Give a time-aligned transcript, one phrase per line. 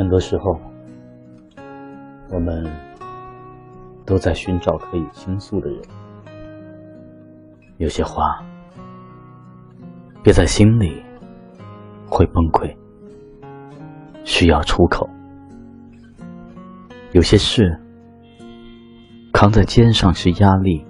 [0.00, 0.58] 很多时候，
[2.30, 2.64] 我们
[4.06, 5.78] 都在寻找可以倾诉的人。
[7.76, 8.42] 有些话
[10.22, 11.02] 憋在心里
[12.08, 12.74] 会崩溃，
[14.24, 15.06] 需要出口；
[17.12, 17.78] 有些事
[19.34, 20.82] 扛在肩上是压力，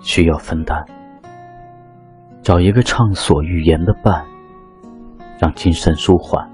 [0.00, 0.82] 需要分担。
[2.40, 4.24] 找一个畅所欲言的伴，
[5.38, 6.53] 让精神舒缓。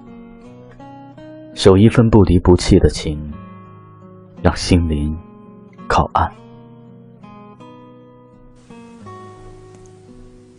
[1.54, 3.20] 守一份不离不弃的情，
[4.42, 5.16] 让心灵
[5.86, 6.32] 靠岸。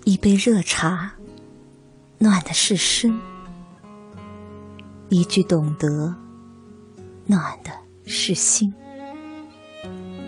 [0.04, 1.12] 一杯热茶，
[2.18, 3.12] 暖的是身；
[5.10, 6.14] 一句懂得，
[7.26, 7.72] 暖的
[8.06, 8.72] 是心。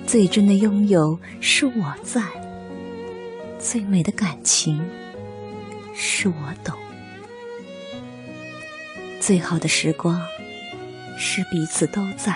[0.08, 2.22] 最真的拥有是我在，
[3.60, 4.84] 最美的感情
[5.94, 6.76] 是我懂，
[9.20, 10.20] 最好的时光。
[11.18, 12.36] 是彼此都在，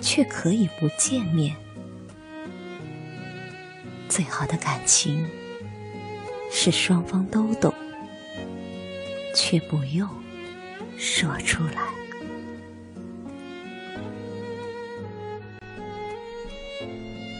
[0.00, 1.54] 却可以不见面。
[4.08, 5.26] 最好的感情
[6.50, 7.72] 是双方都懂，
[9.34, 10.08] 却不用
[10.98, 11.82] 说出来。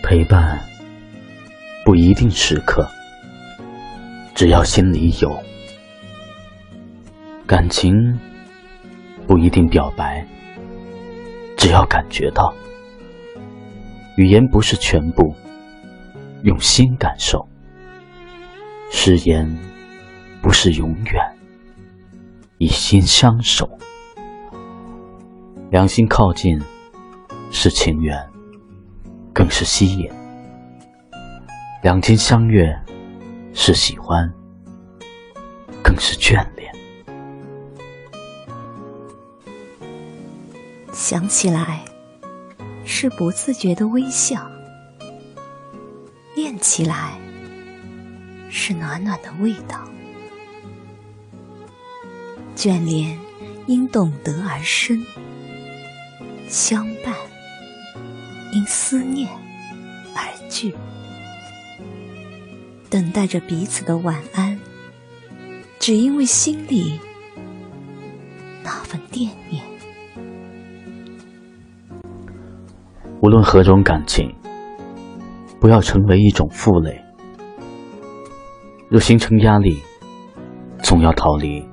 [0.03, 0.59] 陪伴
[1.85, 2.89] 不一定时刻，
[4.35, 5.43] 只要心里有
[7.47, 8.19] 感情。
[9.27, 10.27] 不一定表白，
[11.57, 12.53] 只要感觉到。
[14.17, 15.35] 语言不是全部，
[16.43, 17.49] 用心感受。
[18.91, 19.51] 誓言
[20.43, 21.37] 不是永远，
[22.59, 23.69] 以心相守。
[25.71, 26.61] 两心靠近
[27.51, 28.23] 是情缘，
[29.33, 30.11] 更是吸引。
[31.83, 32.79] 两情相悦
[33.55, 34.31] 是喜欢，
[35.83, 36.62] 更是眷恋。
[40.93, 41.85] 想起来，
[42.85, 44.39] 是不自觉的微笑；
[46.37, 47.19] 念起来，
[48.51, 49.83] 是暖暖的味道。
[52.55, 53.19] 眷恋
[53.67, 55.05] 因懂得而生，
[56.49, 57.15] 相伴
[58.53, 59.29] 因思念
[60.15, 60.75] 而聚，
[62.91, 64.61] 等待着彼此的晚安，
[65.81, 67.01] 只因为心里
[68.63, 69.72] 那份惦念。
[73.23, 74.35] 无论何种感情，
[75.61, 77.01] 不要成为一种负累。
[78.89, 79.81] 若形成压力，
[80.83, 81.65] 总要逃离；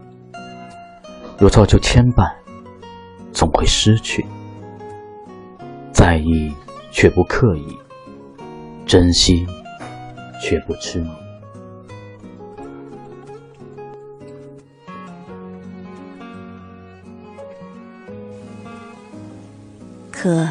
[1.39, 2.31] 若造就牵绊，
[3.31, 4.23] 总会失去。
[5.91, 6.53] 在意
[6.91, 7.75] 却不刻意，
[8.85, 9.47] 珍惜
[10.39, 11.09] 却不痴迷。
[20.11, 20.47] 可。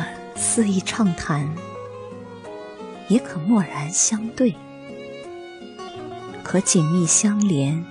[0.51, 1.47] 肆意畅谈，
[3.09, 4.51] 也可默然相对；
[6.43, 7.85] 可紧密相连，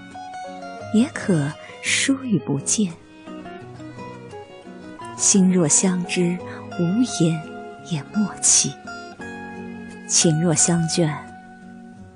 [0.92, 1.54] 也可
[1.84, 2.92] 疏与不见。
[5.16, 6.36] 心若相知，
[6.80, 7.40] 无言
[7.92, 8.72] 也默契；
[10.08, 11.16] 情若相眷，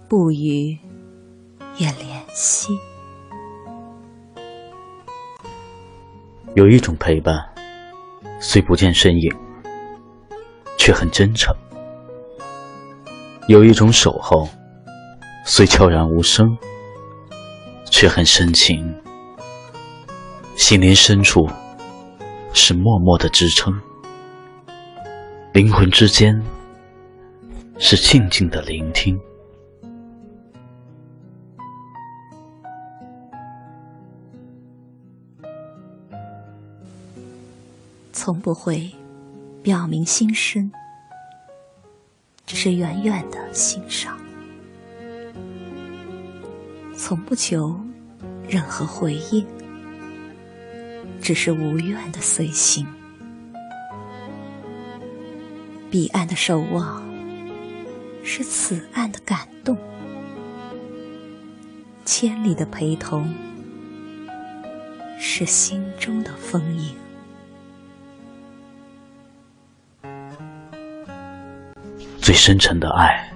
[0.09, 0.75] 不语
[1.77, 2.75] 也怜惜。
[6.55, 7.47] 有一种陪伴，
[8.39, 9.31] 虽不见身影。
[10.83, 11.55] 却很真诚，
[13.47, 14.49] 有一种守候，
[15.45, 16.57] 虽悄然无声，
[17.85, 18.91] 却很深情。
[20.57, 21.47] 心灵深处
[22.51, 23.79] 是默默的支撑，
[25.53, 26.41] 灵魂之间
[27.77, 29.21] 是静静的聆听，
[38.11, 38.91] 从不会。
[39.63, 40.71] 表明心声，
[42.47, 44.17] 只是远远的欣赏，
[46.97, 47.79] 从不求
[48.49, 49.45] 任何回应，
[51.21, 52.87] 只是无怨的随行。
[55.91, 57.03] 彼岸的守望，
[58.23, 59.75] 是此岸的感动；
[62.03, 63.31] 千里的陪同，
[65.19, 66.95] 是心中的丰盈。
[72.31, 73.29] 最深沉的爱，